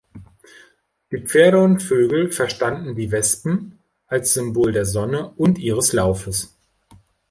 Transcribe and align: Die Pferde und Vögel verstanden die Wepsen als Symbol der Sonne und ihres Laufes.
Die 1.11 1.19
Pferde 1.23 1.61
und 1.61 1.83
Vögel 1.83 2.31
verstanden 2.31 2.95
die 2.95 3.11
Wepsen 3.11 3.77
als 4.07 4.33
Symbol 4.33 4.71
der 4.71 4.85
Sonne 4.85 5.29
und 5.37 5.59
ihres 5.59 5.93
Laufes. 5.93 6.55